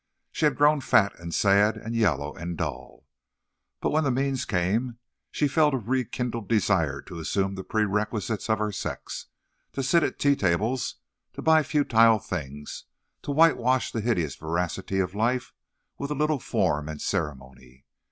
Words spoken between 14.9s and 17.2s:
of life with a little form and